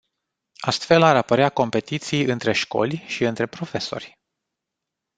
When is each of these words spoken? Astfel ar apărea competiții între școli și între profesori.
Astfel 0.59 1.03
ar 1.03 1.15
apărea 1.15 1.49
competiții 1.49 2.23
între 2.23 2.51
școli 2.53 3.03
și 3.07 3.23
între 3.23 3.45
profesori. 3.47 4.19